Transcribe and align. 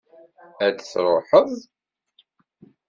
Ad 0.65 0.77
truḥeḍ? 0.91 1.51